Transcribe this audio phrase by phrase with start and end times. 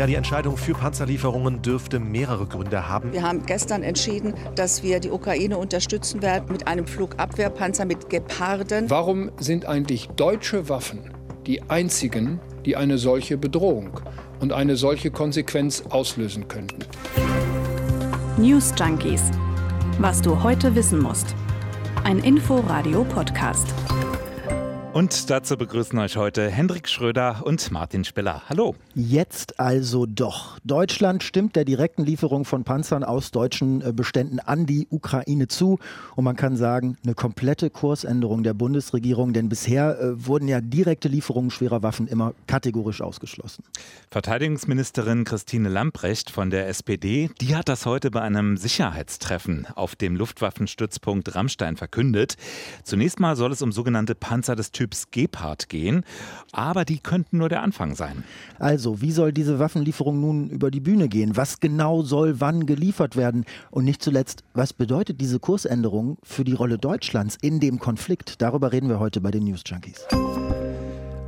[0.00, 3.12] Ja, die Entscheidung für Panzerlieferungen dürfte mehrere Gründe haben.
[3.12, 8.88] Wir haben gestern entschieden, dass wir die Ukraine unterstützen werden mit einem Flugabwehrpanzer mit Geparden.
[8.88, 11.10] Warum sind eigentlich deutsche Waffen
[11.44, 14.00] die einzigen, die eine solche Bedrohung
[14.40, 16.78] und eine solche Konsequenz auslösen könnten?
[18.38, 19.24] News Junkies.
[19.98, 21.34] Was du heute wissen musst.
[22.04, 23.66] Ein Info-Radio-Podcast.
[24.92, 28.42] Und dazu begrüßen euch heute Hendrik Schröder und Martin Spiller.
[28.48, 28.74] Hallo.
[28.96, 30.58] Jetzt also doch.
[30.64, 35.78] Deutschland stimmt der direkten Lieferung von Panzern aus deutschen äh, Beständen an die Ukraine zu.
[36.16, 41.06] Und man kann sagen, eine komplette Kursänderung der Bundesregierung, denn bisher äh, wurden ja direkte
[41.06, 43.62] Lieferungen schwerer Waffen immer kategorisch ausgeschlossen.
[44.10, 50.16] Verteidigungsministerin Christine Lamprecht von der SPD, die hat das heute bei einem Sicherheitstreffen auf dem
[50.16, 52.36] Luftwaffenstützpunkt Rammstein verkündet.
[52.82, 56.04] Zunächst mal soll es um sogenannte Panzer des Typs Gepard gehen,
[56.52, 58.24] aber die könnten nur der Anfang sein.
[58.58, 61.36] Also, wie soll diese Waffenlieferung nun über die Bühne gehen?
[61.36, 63.44] Was genau soll wann geliefert werden?
[63.70, 68.40] Und nicht zuletzt, was bedeutet diese Kursänderung für die Rolle Deutschlands in dem Konflikt?
[68.40, 70.06] Darüber reden wir heute bei den News Junkies.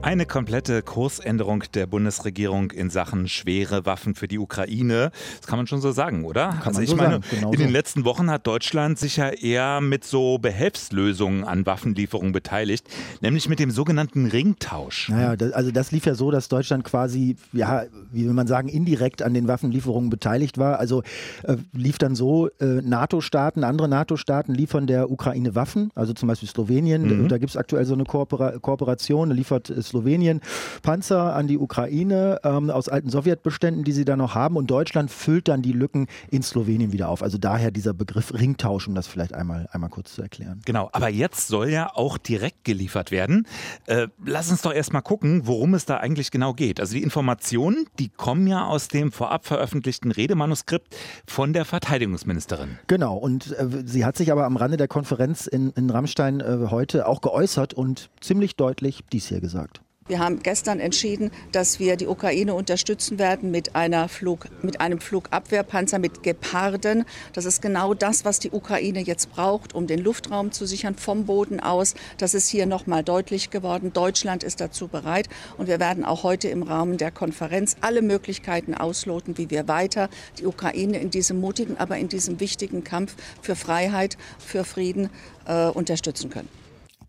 [0.02, 5.12] Eine komplette Kursänderung der Bundesregierung in Sachen schwere Waffen für die Ukraine.
[5.38, 6.48] Das kann man schon so sagen, oder?
[6.48, 9.80] Kann also ich so meine, genau in den letzten Wochen hat Deutschland sich ja eher
[9.80, 12.84] mit so Behelfslösungen an Waffenlieferungen beteiligt,
[13.20, 15.08] nämlich mit dem sogenannten Ringtausch.
[15.08, 18.68] Naja, das, also das lief ja so, dass Deutschland quasi, ja, wie will man sagen,
[18.68, 20.80] indirekt an den Waffenlieferungen beteiligt war.
[20.80, 21.04] Also
[21.44, 26.48] äh, lief dann so, äh, NATO-Staaten, andere NATO-Staaten liefern der Ukraine Waffen, also zum Beispiel
[26.48, 27.28] Slowenien, Mhm.
[27.28, 30.40] da gibt es aktuell so eine Koopera Kooperation, liefert äh, Slowenien
[30.82, 35.10] Panzer an die Ukraine ähm, aus alten Sowjetbeständen, die sie da noch haben und Deutschland
[35.10, 37.22] füllt dann die Lücken in Slowenien wieder auf.
[37.22, 40.62] Also daher dieser Begriff Ringtausch, um das vielleicht einmal, einmal kurz zu erklären.
[40.64, 43.46] Genau, aber jetzt soll ja auch direkt geliefert werden.
[43.86, 46.80] Äh, lass uns doch erstmal gucken, worum es da eigentlich genau geht.
[46.80, 52.78] Also die Informationen, die kommen ja aus dem vorab veröffentlichten Redemanuskript von der Verteidigungsministerin.
[52.86, 56.68] Genau, und äh, sie hat sich aber am Rande der Konferenz in, in Rammstein äh,
[56.70, 59.81] heute auch geäußert und ziemlich deutlich dies hier gesagt.
[60.12, 65.00] Wir haben gestern entschieden, dass wir die Ukraine unterstützen werden mit, einer Flug, mit einem
[65.00, 67.06] Flugabwehrpanzer mit Geparden.
[67.32, 71.24] Das ist genau das, was die Ukraine jetzt braucht, um den Luftraum zu sichern vom
[71.24, 71.94] Boden aus.
[72.18, 73.94] Das ist hier nochmal deutlich geworden.
[73.94, 78.74] Deutschland ist dazu bereit und wir werden auch heute im Rahmen der Konferenz alle Möglichkeiten
[78.74, 83.56] ausloten, wie wir weiter die Ukraine in diesem mutigen, aber in diesem wichtigen Kampf für
[83.56, 85.08] Freiheit, für Frieden
[85.46, 86.61] äh, unterstützen können.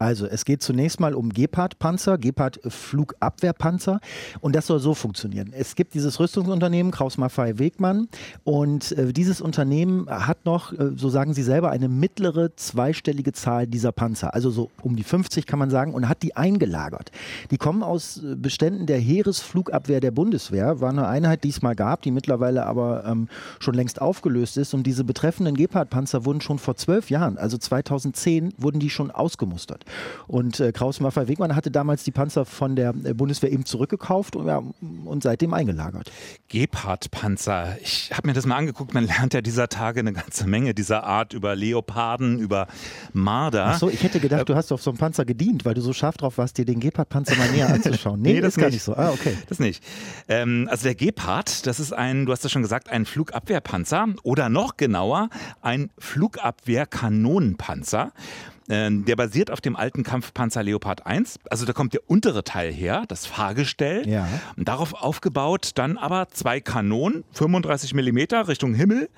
[0.03, 4.02] Also es geht zunächst mal um Gepard-Panzer, Gepard-Flugabwehrpanzer
[4.41, 5.53] und das soll so funktionieren.
[5.58, 8.09] Es gibt dieses Rüstungsunternehmen Kraus Maffei Wegmann
[8.44, 13.66] und äh, dieses Unternehmen hat noch, äh, so sagen sie selber, eine mittlere zweistellige Zahl
[13.66, 17.12] dieser Panzer, also so um die 50 kann man sagen und hat die eingelagert.
[17.50, 21.75] Die kommen aus äh, Beständen der Heeresflugabwehr der Bundeswehr, war eine Einheit, die es mal
[21.75, 23.30] gab, die mittlerweile aber ähm,
[23.62, 28.53] schon längst aufgelöst ist und diese betreffenden Gepard-Panzer wurden schon vor zwölf Jahren, also 2010,
[28.58, 29.86] wurden die schon ausgemustert.
[30.28, 34.36] Und äh, Kraus Maffei Wegmann hatte damals die Panzer von der äh, Bundeswehr eben zurückgekauft
[34.36, 34.62] und, ja,
[35.06, 36.12] und seitdem eingelagert.
[36.50, 37.78] Gepard-Panzer.
[37.81, 38.94] Ich habe mir das mal angeguckt.
[38.94, 42.68] Man lernt ja dieser Tage eine ganze Menge dieser Art über Leoparden, über
[43.12, 43.68] Marder.
[43.68, 45.94] Ach so, ich hätte gedacht, du hast auf so einem Panzer gedient, weil du so
[45.94, 48.22] scharf drauf warst, dir den Gepard-Panzer mal näher anzuschauen.
[48.22, 48.96] Nee, das ist gar nicht so.
[48.96, 49.38] Ah, okay.
[49.50, 49.84] Das nicht.
[50.28, 54.50] Ähm, also der Gepard, das ist ein, du hast ja schon gesagt, ein Flugabwehrpanzer oder
[54.50, 55.30] noch genauer,
[55.62, 58.12] ein Flugabwehrkanonenpanzer.
[58.69, 61.40] Ähm, Der basiert auf dem alten Kampfpanzer Leopard 1.
[61.50, 64.07] Also da kommt der untere Teil her, das Fahrgestell.
[64.07, 64.28] Ja.
[64.56, 69.09] Und darauf aufgebaut dann aber zwei Kanonen, 35 Millimeter Richtung Himmel,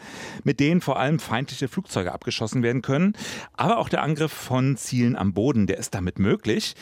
[0.44, 3.13] mit denen vor allem feindliche Flugzeuge abgeschossen werden können.
[3.53, 6.75] Aber auch der Angriff von Zielen am Boden, der ist damit möglich.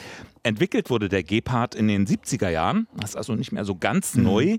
[0.46, 4.16] Entwickelt wurde der Gepard in den 70er Jahren, das ist also nicht mehr so ganz
[4.16, 4.58] neu,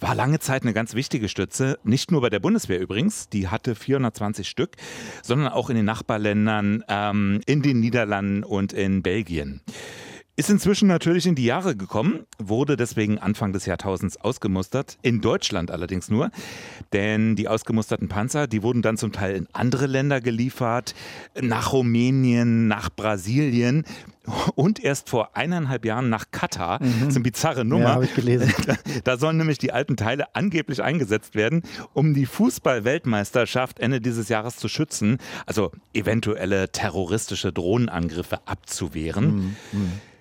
[0.00, 3.74] war lange Zeit eine ganz wichtige Stütze, nicht nur bei der Bundeswehr übrigens, die hatte
[3.74, 4.76] 420 Stück,
[5.22, 9.60] sondern auch in den Nachbarländern, ähm, in den Niederlanden und in Belgien.
[10.38, 15.70] Ist inzwischen natürlich in die Jahre gekommen, wurde deswegen Anfang des Jahrtausends ausgemustert, in Deutschland
[15.70, 16.30] allerdings nur.
[16.92, 20.94] Denn die ausgemusterten Panzer, die wurden dann zum Teil in andere Länder geliefert,
[21.40, 23.84] nach Rumänien, nach Brasilien
[24.54, 26.80] und erst vor eineinhalb Jahren nach Katar.
[26.80, 27.84] Das ist eine bizarre Nummer.
[27.84, 28.52] Ja, habe ich gelesen.
[28.66, 28.74] Da,
[29.04, 31.62] da sollen nämlich die alten Teile angeblich eingesetzt werden,
[31.94, 35.16] um die Fußball-Weltmeisterschaft Ende dieses Jahres zu schützen,
[35.46, 39.56] also eventuelle terroristische Drohnenangriffe abzuwehren.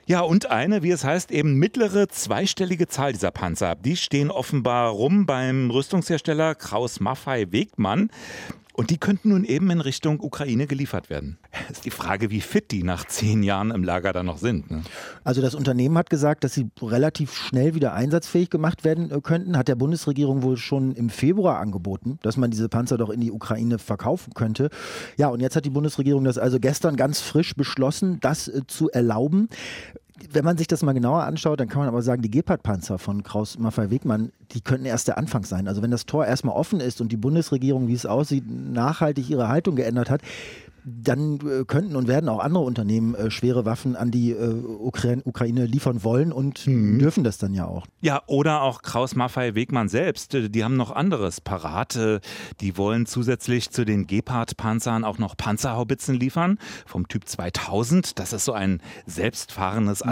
[0.07, 3.73] Ja, und eine, wie es heißt, eben mittlere zweistellige Zahl dieser Panzer.
[3.73, 8.11] Die stehen offenbar rum beim Rüstungshersteller Kraus Maffei Wegmann.
[8.77, 11.37] Und die könnten nun eben in Richtung Ukraine geliefert werden.
[11.71, 14.69] Ist die Frage, wie fit die nach zehn Jahren im Lager da noch sind.
[14.69, 14.83] Ne?
[15.23, 19.57] Also das Unternehmen hat gesagt, dass sie relativ schnell wieder einsatzfähig gemacht werden äh, könnten.
[19.57, 23.31] Hat der Bundesregierung wohl schon im Februar angeboten, dass man diese Panzer doch in die
[23.31, 24.69] Ukraine verkaufen könnte.
[25.15, 28.89] Ja, und jetzt hat die Bundesregierung das also gestern ganz frisch beschlossen, das äh, zu
[28.91, 29.47] erlauben
[30.31, 33.23] wenn man sich das mal genauer anschaut, dann kann man aber sagen, die Gepard-Panzer von
[33.23, 35.67] Kraus Maffei Wegmann, die könnten erst der Anfang sein.
[35.67, 39.49] Also wenn das Tor erstmal offen ist und die Bundesregierung, wie es aussieht, nachhaltig ihre
[39.49, 40.21] Haltung geändert hat,
[40.85, 45.21] dann äh, könnten und werden auch andere Unternehmen äh, schwere Waffen an die äh, Ukraine,
[45.25, 46.99] Ukraine, liefern wollen und mhm.
[46.99, 47.87] dürfen das dann ja auch.
[48.01, 51.95] Ja, oder auch Kraus Maffei Wegmann selbst, äh, die haben noch anderes parat.
[51.95, 52.19] Äh,
[52.61, 58.19] die wollen zusätzlich zu den Gepard-Panzern auch noch Panzerhaubitzen liefern vom Typ 2000.
[58.19, 60.11] Das ist so ein selbstfahrendes mhm.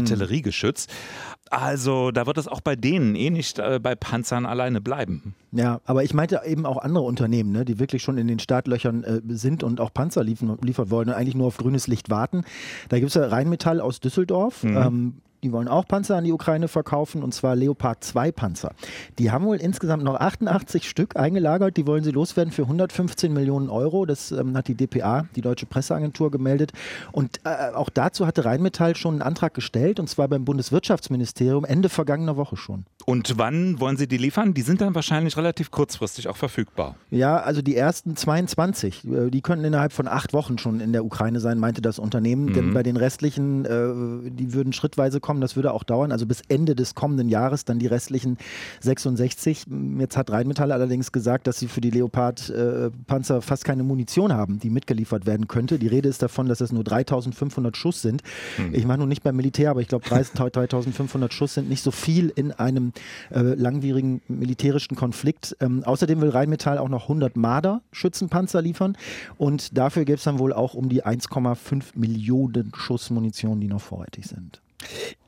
[1.53, 5.35] Also da wird es auch bei denen eh nicht äh, bei Panzern alleine bleiben.
[5.51, 9.03] Ja, aber ich meinte eben auch andere Unternehmen, ne, die wirklich schon in den Startlöchern
[9.03, 12.43] äh, sind und auch Panzer liefern, liefern wollen und eigentlich nur auf grünes Licht warten.
[12.89, 14.63] Da gibt es ja Rheinmetall aus Düsseldorf.
[14.63, 14.77] Mhm.
[14.77, 18.71] Ähm, die wollen auch Panzer an die Ukraine verkaufen und zwar Leopard 2 Panzer.
[19.19, 21.77] Die haben wohl insgesamt noch 88 Stück eingelagert.
[21.77, 24.05] Die wollen sie loswerden für 115 Millionen Euro.
[24.05, 26.71] Das ähm, hat die DPA, die Deutsche Presseagentur, gemeldet.
[27.11, 31.89] Und äh, auch dazu hatte Rheinmetall schon einen Antrag gestellt und zwar beim Bundeswirtschaftsministerium Ende
[31.89, 32.85] vergangener Woche schon.
[33.05, 34.53] Und wann wollen Sie die liefern?
[34.53, 36.95] Die sind dann wahrscheinlich relativ kurzfristig auch verfügbar.
[37.11, 41.03] Ja, also die ersten 22, äh, die könnten innerhalb von acht Wochen schon in der
[41.03, 42.45] Ukraine sein, meinte das Unternehmen.
[42.45, 42.53] Mhm.
[42.53, 45.32] Denn bei den restlichen, äh, die würden schrittweise kommen.
[45.41, 46.11] Das würde auch dauern.
[46.11, 48.37] Also bis Ende des kommenden Jahres dann die restlichen
[48.81, 49.65] 66.
[49.99, 54.59] Jetzt hat Rheinmetall allerdings gesagt, dass sie für die Leopard-Panzer äh, fast keine Munition haben,
[54.59, 55.79] die mitgeliefert werden könnte.
[55.79, 58.21] Die Rede ist davon, dass es nur 3500 Schuss sind.
[58.57, 58.73] Mhm.
[58.73, 62.31] Ich mache nun nicht beim Militär, aber ich glaube 3500 Schuss sind nicht so viel
[62.35, 62.93] in einem
[63.31, 65.55] äh, langwierigen militärischen Konflikt.
[65.59, 68.97] Ähm, außerdem will Rheinmetall auch noch 100 Marder-Schützenpanzer liefern
[69.37, 73.81] und dafür gäbe es dann wohl auch um die 1,5 Millionen Schuss Munition, die noch
[73.81, 74.61] vorrätig sind.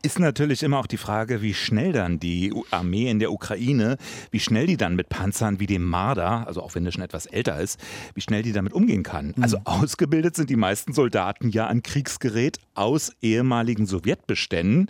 [0.02, 3.98] Ist natürlich immer auch die Frage, wie schnell dann die Armee in der Ukraine,
[4.32, 7.26] wie schnell die dann mit Panzern wie dem Marder, also auch wenn der schon etwas
[7.26, 7.80] älter ist,
[8.14, 9.34] wie schnell die damit umgehen kann.
[9.36, 9.44] Mhm.
[9.44, 14.90] Also ausgebildet sind die meisten Soldaten ja an Kriegsgerät aus ehemaligen Sowjetbeständen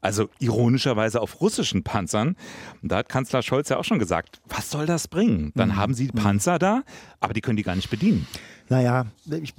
[0.00, 2.36] also ironischerweise auf russischen Panzern.
[2.82, 5.52] Und da hat Kanzler Scholz ja auch schon gesagt, was soll das bringen?
[5.54, 5.76] Dann mhm.
[5.76, 6.82] haben sie Panzer da,
[7.20, 8.26] aber die können die gar nicht bedienen.
[8.70, 9.06] Naja,
[9.42, 9.54] ich,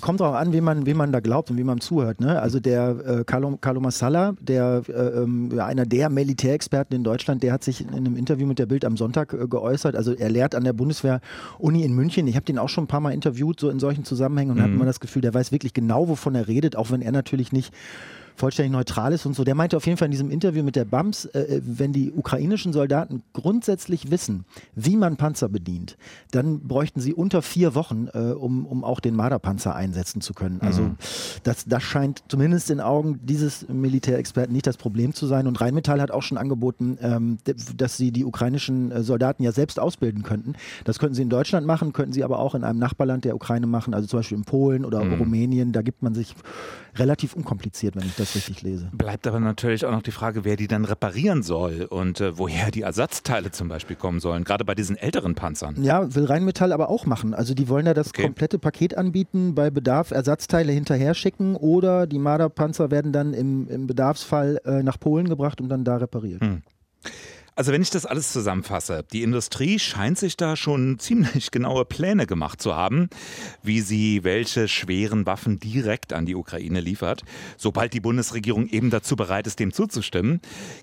[0.00, 2.20] kommt auch an, wie man, wie man da glaubt und wie man zuhört.
[2.20, 2.40] Ne?
[2.40, 7.52] Also der äh, Carlo, Carlo Massala, der, äh, ähm, einer der Militärexperten in Deutschland, der
[7.52, 9.96] hat sich in einem Interview mit der Bild am Sonntag äh, geäußert.
[9.96, 12.28] Also er lehrt an der Bundeswehr-Uni in München.
[12.28, 14.62] Ich habe den auch schon ein paar Mal interviewt, so in solchen Zusammenhängen und mhm.
[14.62, 17.50] hat man das Gefühl, der weiß wirklich genau, wovon er redet, auch wenn er natürlich
[17.50, 17.74] nicht
[18.36, 19.44] vollständig neutral ist und so.
[19.44, 22.12] Der meinte auf jeden Fall in diesem Interview mit der BAMS, äh, äh, wenn die
[22.12, 24.44] ukrainischen Soldaten grundsätzlich wissen,
[24.74, 25.96] wie man Panzer bedient,
[26.30, 30.60] dann bräuchten sie unter vier Wochen, äh, um, um auch den Marderpanzer einsetzen zu können.
[30.60, 30.96] Also mhm.
[31.44, 35.46] das, das scheint zumindest in Augen dieses Militärexperten nicht das Problem zu sein.
[35.46, 37.38] Und Rheinmetall hat auch schon angeboten, ähm,
[37.76, 40.54] dass sie die ukrainischen äh, Soldaten ja selbst ausbilden könnten.
[40.84, 43.66] Das könnten sie in Deutschland machen, könnten sie aber auch in einem Nachbarland der Ukraine
[43.66, 45.14] machen, also zum Beispiel in Polen oder mhm.
[45.14, 45.72] Rumänien.
[45.72, 46.34] Da gibt man sich
[46.96, 48.90] relativ unkompliziert, wenn ich das richtig lese.
[48.92, 52.70] Bleibt aber natürlich auch noch die Frage, wer die dann reparieren soll und äh, woher
[52.70, 55.82] die Ersatzteile zum Beispiel kommen sollen, gerade bei diesen älteren Panzern.
[55.82, 57.34] Ja, will Rheinmetall aber auch machen.
[57.34, 58.22] Also die wollen ja das okay.
[58.22, 63.86] komplette Paket anbieten, bei Bedarf Ersatzteile hinterher schicken oder die Marder-Panzer werden dann im, im
[63.86, 66.40] Bedarfsfall äh, nach Polen gebracht und dann da repariert.
[66.40, 66.62] Hm.
[67.56, 72.26] Also wenn ich das alles zusammenfasse, die Industrie scheint sich da schon ziemlich genaue Pläne
[72.26, 73.08] gemacht zu haben,
[73.62, 77.22] wie sie welche schweren Waffen direkt an die Ukraine liefert,
[77.56, 80.40] sobald die Bundesregierung eben dazu bereit ist, dem zuzustimmen.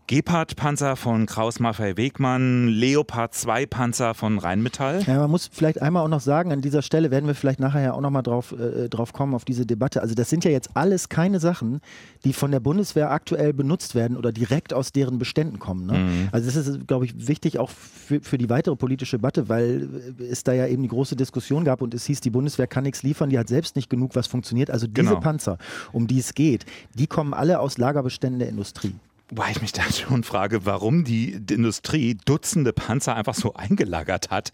[0.07, 5.03] Gepard-Panzer von Kraus-Maffei-Wegmann, Leopard-2-Panzer von Rheinmetall.
[5.03, 7.81] Ja, man muss vielleicht einmal auch noch sagen, an dieser Stelle werden wir vielleicht nachher
[7.81, 10.01] ja auch noch mal drauf, äh, drauf kommen, auf diese Debatte.
[10.01, 11.81] Also das sind ja jetzt alles keine Sachen,
[12.23, 15.85] die von der Bundeswehr aktuell benutzt werden oder direkt aus deren Beständen kommen.
[15.85, 15.97] Ne?
[15.97, 16.29] Mhm.
[16.31, 19.87] Also das ist, glaube ich, wichtig auch für, für die weitere politische Debatte, weil
[20.19, 23.03] es da ja eben die große Diskussion gab und es hieß, die Bundeswehr kann nichts
[23.03, 24.69] liefern, die hat selbst nicht genug, was funktioniert.
[24.69, 25.19] Also diese genau.
[25.19, 25.57] Panzer,
[25.91, 28.95] um die es geht, die kommen alle aus Lagerbeständen der Industrie.
[29.33, 34.51] Wobei ich mich da schon frage, warum die Industrie Dutzende Panzer einfach so eingelagert hat.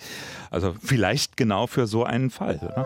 [0.51, 2.59] Also vielleicht genau für so einen Fall.
[2.61, 2.85] Oder?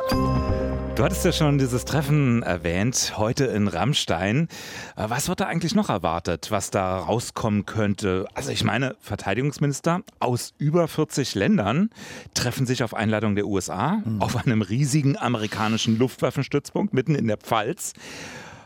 [0.95, 4.47] Du hattest ja schon dieses Treffen erwähnt, heute in Rammstein.
[4.95, 8.25] Äh, was wird da eigentlich noch erwartet, was da rauskommen könnte?
[8.35, 11.89] Also ich meine, Verteidigungsminister aus über 40 Ländern
[12.33, 14.21] treffen sich auf Einladung der USA mhm.
[14.21, 17.93] auf einem riesigen amerikanischen Luftwaffenstützpunkt mitten in der Pfalz.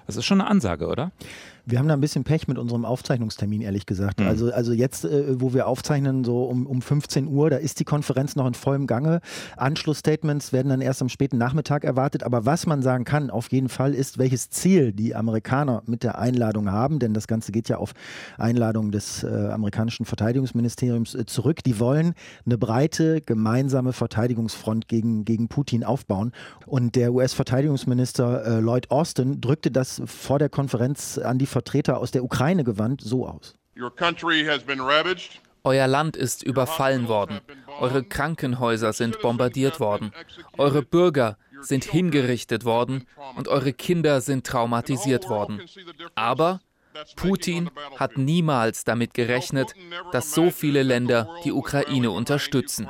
[0.06, 1.12] Das ist schon eine Ansage, oder?
[1.66, 4.20] Wir haben da ein bisschen Pech mit unserem Aufzeichnungstermin, ehrlich gesagt.
[4.20, 4.28] Mhm.
[4.28, 7.86] Also, also jetzt, äh, wo wir aufzeichnen, so um, um 15 Uhr, da ist die
[7.86, 9.22] Konferenz noch in vollem Gange.
[9.58, 12.24] Anschlussstatements werden dann erst am späten Nachmittag erwartet.
[12.24, 16.20] Aber was man sagen kann, auf jeden Fall ist, welches Ziel die Amerikaner mit der
[16.20, 17.94] Einladung haben, denn das Ganze geht ja auf
[18.38, 21.64] Einladung des äh, amerikanischen Verteidigungsministeriums äh, zurück.
[21.64, 22.14] Die wollen
[22.46, 26.32] eine breite gemeinsame Verteidigungsfront gegen, gegen Putin aufbauen.
[26.68, 32.12] Und der US-Verteidigungsminister äh, Lloyd Austin drückte das vor der Konferenz an die Vertreter aus
[32.12, 33.56] der Ukraine gewandt so aus.
[35.64, 37.40] Euer Land ist überfallen worden.
[37.80, 40.12] Eure Krankenhäuser sind bombardiert worden.
[40.58, 43.08] Eure Bürger sind hingerichtet worden
[43.38, 45.62] und eure Kinder sind traumatisiert worden.
[46.14, 46.60] Aber
[47.16, 49.74] Putin hat niemals damit gerechnet,
[50.12, 52.90] dass so viele Länder die Ukraine unterstützen.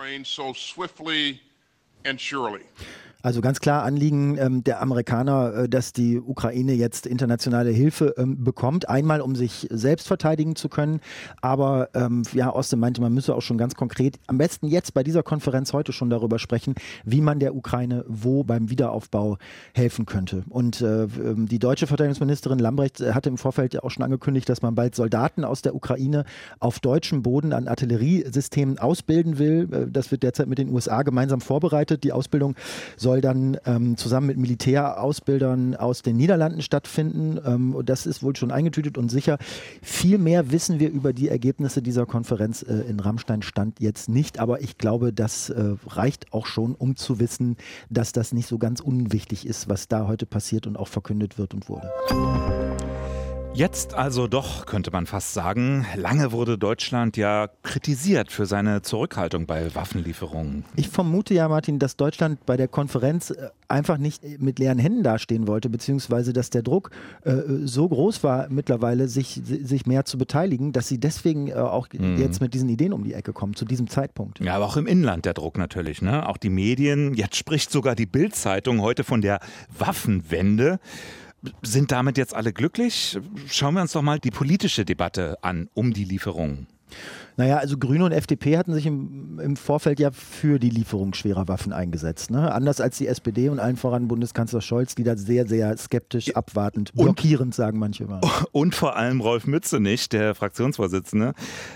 [3.26, 8.44] Also ganz klar Anliegen ähm, der Amerikaner, äh, dass die Ukraine jetzt internationale Hilfe ähm,
[8.44, 8.88] bekommt.
[8.88, 11.00] Einmal, um sich selbst verteidigen zu können.
[11.42, 15.02] Aber ähm, ja, Osten meinte, man müsse auch schon ganz konkret, am besten jetzt bei
[15.02, 19.40] dieser Konferenz heute schon darüber sprechen, wie man der Ukraine wo beim Wiederaufbau
[19.74, 20.44] helfen könnte.
[20.50, 24.48] Und äh, ähm, die deutsche Verteidigungsministerin Lambrecht äh, hatte im Vorfeld ja auch schon angekündigt,
[24.50, 26.26] dass man bald Soldaten aus der Ukraine
[26.60, 29.68] auf deutschem Boden an Artilleriesystemen ausbilden will.
[29.72, 32.04] Äh, das wird derzeit mit den USA gemeinsam vorbereitet.
[32.04, 32.54] Die Ausbildung
[32.98, 37.40] soll soll dann ähm, zusammen mit Militärausbildern aus den Niederlanden stattfinden.
[37.46, 39.38] Ähm, das ist wohl schon eingetütet und sicher.
[39.82, 44.40] Viel mehr wissen wir über die Ergebnisse dieser Konferenz äh, in Rammstein stand jetzt nicht,
[44.40, 47.56] aber ich glaube, das äh, reicht auch schon, um zu wissen,
[47.90, 51.54] dass das nicht so ganz unwichtig ist, was da heute passiert und auch verkündet wird
[51.54, 51.90] und wurde.
[53.56, 55.86] Jetzt also doch, könnte man fast sagen.
[55.96, 60.66] Lange wurde Deutschland ja kritisiert für seine Zurückhaltung bei Waffenlieferungen.
[60.76, 65.04] Ich vermute ja, Martin, dass Deutschland bei der Konferenz äh, einfach nicht mit leeren Händen
[65.04, 66.92] dastehen wollte, beziehungsweise dass der Druck
[67.24, 67.32] äh,
[67.64, 72.18] so groß war mittlerweile, sich, sich mehr zu beteiligen, dass sie deswegen äh, auch mhm.
[72.18, 74.42] jetzt mit diesen Ideen um die Ecke kommen, zu diesem Zeitpunkt.
[74.42, 76.02] Ja, aber auch im Inland der Druck natürlich.
[76.02, 76.28] Ne?
[76.28, 79.40] Auch die Medien, jetzt spricht sogar die Bild-Zeitung heute von der
[79.80, 80.80] Waffenwende.
[81.62, 83.18] Sind damit jetzt alle glücklich?
[83.48, 86.68] Schauen wir uns doch mal die politische Debatte an um die Lieferung.
[87.38, 91.48] Naja, also Grüne und FDP hatten sich im, im Vorfeld ja für die Lieferung schwerer
[91.48, 92.32] Waffen eingesetzt.
[92.32, 92.52] Ne?
[92.54, 96.94] Anders als die SPD und allen voran Bundeskanzler Scholz, die da sehr, sehr skeptisch, abwartend,
[96.94, 98.22] blockierend, und, sagen manche mal.
[98.52, 101.34] Und vor allem Rolf Mützenich, der Fraktionsvorsitzende,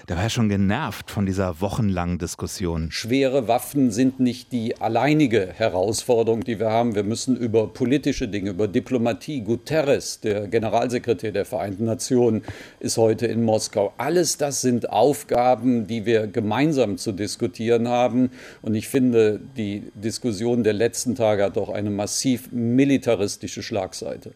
[0.07, 2.91] der war ja schon genervt von dieser wochenlangen Diskussion.
[2.91, 6.95] Schwere Waffen sind nicht die alleinige Herausforderung, die wir haben.
[6.95, 12.43] Wir müssen über politische Dinge, über Diplomatie, Guterres, der Generalsekretär der Vereinten Nationen,
[12.79, 13.93] ist heute in Moskau.
[13.97, 18.29] Alles das sind Aufgaben, Aufgaben, die wir gemeinsam zu diskutieren haben.
[18.61, 24.33] Und ich finde, die Diskussion der letzten Tage hat auch eine massiv militaristische Schlagseite.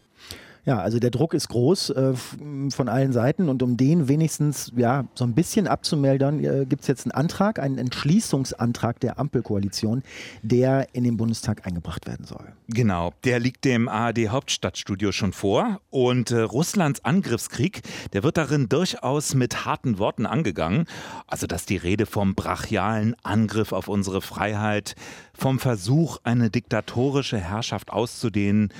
[0.65, 5.05] Ja, also der Druck ist groß äh, von allen Seiten und um den wenigstens ja
[5.13, 10.03] so ein bisschen abzumeldern, äh, gibt es jetzt einen Antrag, einen Entschließungsantrag der Ampelkoalition,
[10.41, 12.53] der in den Bundestag eingebracht werden soll.
[12.70, 17.82] Genau, der liegt dem ARD Hauptstadtstudio schon vor und äh, Russlands Angriffskrieg,
[18.13, 20.86] der wird darin durchaus mit harten Worten angegangen.
[21.27, 24.96] Also, dass die Rede vom brachialen Angriff auf unsere Freiheit,
[25.34, 28.72] vom Versuch, eine diktatorische Herrschaft auszudehnen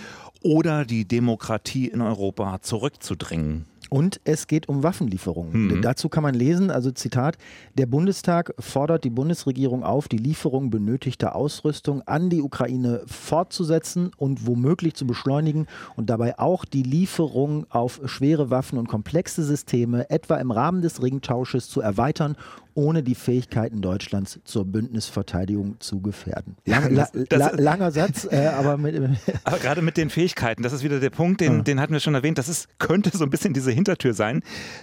[0.43, 3.65] oder die Demokratie in Europa zurückzudrängen.
[3.93, 5.67] Und es geht um Waffenlieferungen.
[5.67, 5.81] Mhm.
[5.83, 7.38] Dazu kann man lesen, also Zitat,
[7.77, 14.47] der Bundestag fordert die Bundesregierung auf, die Lieferung benötigter Ausrüstung an die Ukraine fortzusetzen und
[14.47, 20.38] womöglich zu beschleunigen und dabei auch die Lieferung auf schwere Waffen und komplexe Systeme etwa
[20.38, 22.35] im Rahmen des Ringtausches zu erweitern
[22.75, 26.55] ohne die Fähigkeiten Deutschlands zur Bündnisverteidigung zu gefährden.
[26.65, 28.95] Lang, la, la, langer Satz, äh, aber, mit,
[29.43, 31.61] aber gerade mit den Fähigkeiten, das ist wieder der Punkt, den, ja.
[31.61, 34.41] den hatten wir schon erwähnt, das ist, könnte so ein bisschen diese Hintertür sein.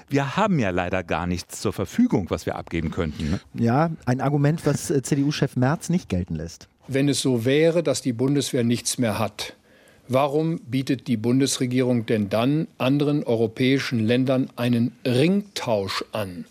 [0.08, 3.30] Wir haben ja leider gar nichts zur Verfügung, was wir abgeben könnten.
[3.30, 3.40] Ne?
[3.54, 6.68] Ja, ein Argument, was äh, CDU-Chef Merz nicht gelten lässt.
[6.88, 9.54] Wenn es so wäre, dass die Bundeswehr nichts mehr hat,
[10.12, 16.46] Warum bietet die Bundesregierung denn dann anderen europäischen Ländern einen Ringtausch an?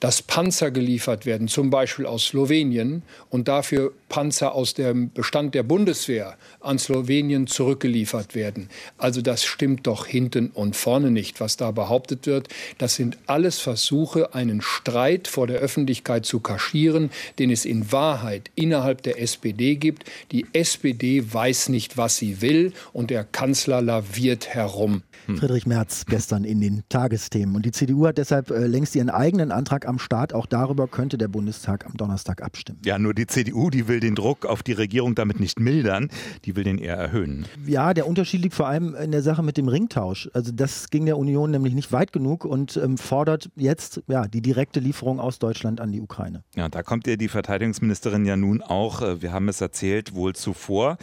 [0.00, 5.62] Dass Panzer geliefert werden, zum Beispiel aus Slowenien, und dafür Panzer aus dem Bestand der
[5.62, 8.68] Bundeswehr an Slowenien zurückgeliefert werden.
[8.98, 12.48] Also das stimmt doch hinten und vorne nicht, was da behauptet wird.
[12.78, 18.50] Das sind alles Versuche, einen Streit vor der Öffentlichkeit zu kaschieren, den es in Wahrheit
[18.54, 20.04] innerhalb der SPD gibt.
[20.32, 25.02] Die SPD weiß nicht, was sie will, und der Kanzler laviert herum.
[25.34, 27.56] Friedrich Merz gestern in den Tagesthemen.
[27.56, 30.32] Und die CDU hat deshalb äh, längst ihren eigenen Antrag am Start.
[30.32, 32.80] Auch darüber könnte der Bundestag am Donnerstag abstimmen.
[32.84, 36.10] Ja, nur die CDU, die will den Druck auf die Regierung damit nicht mildern,
[36.44, 37.46] die will den eher erhöhen.
[37.66, 40.28] Ja, der Unterschied liegt vor allem in der Sache mit dem Ringtausch.
[40.32, 44.40] Also das ging der Union nämlich nicht weit genug und ähm, fordert jetzt ja, die
[44.40, 46.42] direkte Lieferung aus Deutschland an die Ukraine.
[46.54, 50.34] Ja, da kommt ihr die Verteidigungsministerin ja nun auch, äh, wir haben es erzählt, wohl
[50.34, 50.98] zuvor.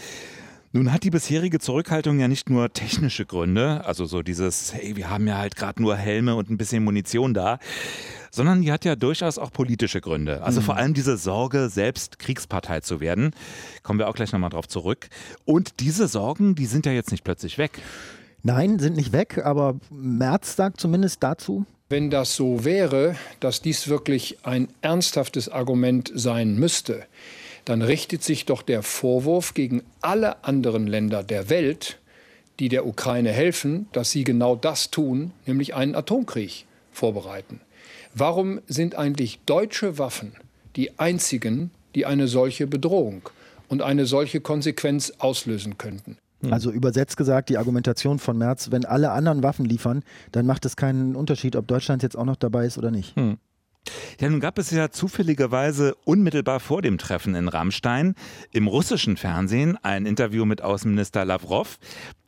[0.75, 5.07] Nun hat die bisherige Zurückhaltung ja nicht nur technische Gründe, also so dieses, hey, wir
[5.07, 7.59] haben ja halt gerade nur Helme und ein bisschen Munition da,
[8.31, 10.41] sondern die hat ja durchaus auch politische Gründe.
[10.41, 10.65] Also mhm.
[10.65, 13.35] vor allem diese Sorge, selbst Kriegspartei zu werden.
[13.83, 15.09] Kommen wir auch gleich nochmal drauf zurück.
[15.45, 17.79] Und diese Sorgen, die sind ja jetzt nicht plötzlich weg.
[18.41, 23.87] Nein, sind nicht weg, aber Merz sagt zumindest dazu, wenn das so wäre, dass dies
[23.89, 27.05] wirklich ein ernsthaftes Argument sein müsste,
[27.65, 31.99] dann richtet sich doch der Vorwurf gegen alle anderen Länder der Welt,
[32.59, 37.61] die der Ukraine helfen, dass sie genau das tun, nämlich einen Atomkrieg vorbereiten.
[38.13, 40.33] Warum sind eigentlich deutsche Waffen
[40.75, 43.29] die einzigen, die eine solche Bedrohung
[43.69, 46.17] und eine solche Konsequenz auslösen könnten?
[46.51, 50.03] Also übersetzt gesagt, die Argumentation von Merz, wenn alle anderen Waffen liefern,
[50.33, 53.15] dann macht es keinen Unterschied, ob Deutschland jetzt auch noch dabei ist oder nicht.
[53.15, 53.37] Hm.
[54.19, 58.15] Ja, nun gab es ja zufälligerweise unmittelbar vor dem Treffen in Rammstein
[58.51, 61.77] im russischen Fernsehen ein Interview mit Außenminister Lavrov.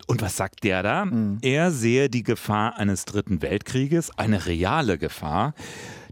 [0.07, 1.05] Und was sagt der da?
[1.05, 1.39] Mhm.
[1.41, 5.53] Er sehe die Gefahr eines dritten Weltkrieges, eine reale Gefahr.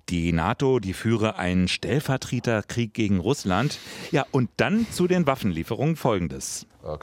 [0.10, 3.80] Die NATO, die führe einen Stellvertreterkrieg gegen Russland.
[4.12, 6.66] Ja, und dann zu den Waffenlieferungen folgendes.
[6.84, 6.98] Э,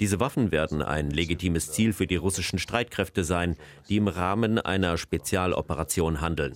[0.00, 3.56] Diese Waffen werden ein legitimes Ziel für die russischen Streitkräfte sein,
[3.88, 6.54] die im Rahmen einer Spezialoperation handeln.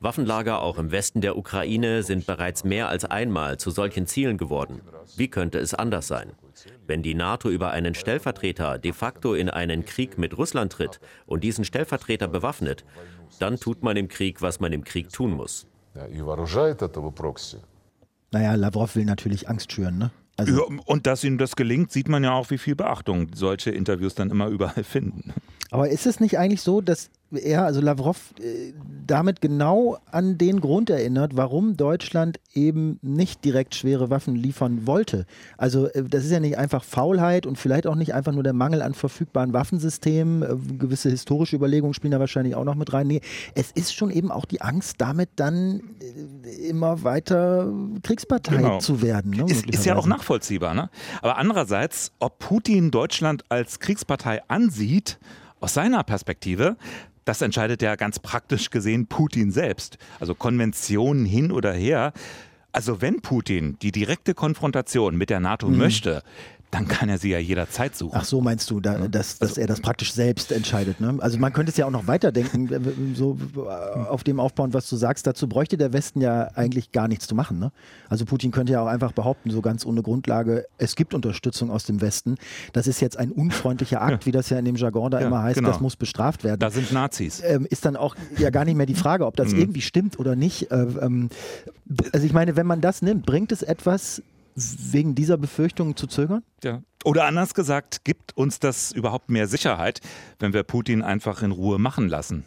[0.00, 4.82] Waffenlager auch im Westen der Ukraine sind bereits mehr als einmal zu solchen Zielen geworden.
[5.16, 6.32] Wie könnte es anders sein?
[6.86, 11.42] Wenn die NATO über einen Stellvertreter de facto in einen Krieg mit Russland tritt und
[11.42, 12.84] diesen Stellvertreter bewaffnet,
[13.38, 15.66] dann tut man im Krieg, was man im Krieg tun muss.
[18.34, 20.10] Naja, Lavrov will natürlich Angst schüren, ne?
[20.36, 23.70] Also ja, und dass ihm das gelingt, sieht man ja auch, wie viel Beachtung solche
[23.70, 25.32] Interviews dann immer überall finden.
[25.70, 28.72] Aber ist es nicht eigentlich so, dass er, also Lavrov, äh,
[29.06, 35.26] damit genau an den Grund erinnert, warum Deutschland eben nicht direkt schwere Waffen liefern wollte.
[35.58, 38.52] Also äh, das ist ja nicht einfach Faulheit und vielleicht auch nicht einfach nur der
[38.52, 40.42] Mangel an verfügbaren Waffensystemen.
[40.42, 43.06] Äh, gewisse historische Überlegungen spielen da wahrscheinlich auch noch mit rein.
[43.06, 43.20] Nee,
[43.54, 45.82] es ist schon eben auch die Angst, damit dann
[46.66, 47.72] immer weiter
[48.02, 48.78] Kriegspartei genau.
[48.78, 49.32] zu werden.
[49.32, 50.74] Ne, ist, ist ja auch nachvollziehbar.
[50.74, 50.90] Ne?
[51.22, 55.18] Aber andererseits, ob Putin Deutschland als Kriegspartei ansieht,
[55.60, 56.76] aus seiner Perspektive,
[57.24, 59.98] das entscheidet ja ganz praktisch gesehen Putin selbst.
[60.20, 62.12] Also Konventionen hin oder her.
[62.72, 65.78] Also wenn Putin die direkte Konfrontation mit der NATO mhm.
[65.78, 66.22] möchte,
[66.74, 68.16] dann kann er sie ja jederzeit suchen.
[68.16, 71.00] Ach so, meinst du, da, dass, dass also, er das praktisch selbst entscheidet.
[71.00, 71.16] Ne?
[71.20, 73.38] Also man könnte es ja auch noch weiterdenken, so
[74.08, 75.24] auf dem aufbauen, was du sagst.
[75.24, 77.60] Dazu bräuchte der Westen ja eigentlich gar nichts zu machen.
[77.60, 77.70] Ne?
[78.08, 81.84] Also Putin könnte ja auch einfach behaupten, so ganz ohne Grundlage, es gibt Unterstützung aus
[81.84, 82.34] dem Westen.
[82.72, 85.44] Das ist jetzt ein unfreundlicher Akt, wie das ja in dem Jargon da ja, immer
[85.44, 85.58] heißt.
[85.58, 85.68] Genau.
[85.68, 86.58] Das muss bestraft werden.
[86.58, 87.40] Da sind Nazis.
[87.44, 89.60] Ähm, ist dann auch ja gar nicht mehr die Frage, ob das mhm.
[89.60, 90.72] irgendwie stimmt oder nicht.
[90.72, 91.28] Äh, ähm,
[92.12, 94.22] also ich meine, wenn man das nimmt, bringt es etwas,
[94.54, 96.42] wegen dieser Befürchtungen zu zögern?
[96.62, 96.82] Ja.
[97.04, 100.00] Oder anders gesagt, gibt uns das überhaupt mehr Sicherheit,
[100.38, 102.44] wenn wir Putin einfach in Ruhe machen lassen?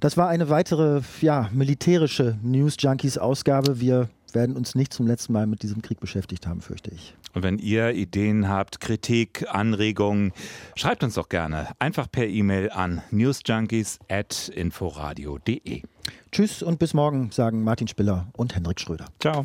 [0.00, 3.80] Das war eine weitere ja, militärische News Junkies Ausgabe.
[3.80, 7.14] Wir werden uns nicht zum letzten Mal mit diesem Krieg beschäftigt haben, fürchte ich.
[7.34, 10.32] Und wenn ihr Ideen habt, Kritik, Anregungen,
[10.74, 15.82] schreibt uns doch gerne einfach per E-Mail an newsjunkies@inforadio.de.
[16.30, 19.06] Tschüss und bis morgen, sagen Martin Spiller und Hendrik Schröder.
[19.20, 19.44] Ciao.